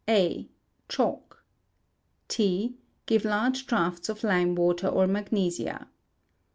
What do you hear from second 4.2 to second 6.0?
lime water or magnesia.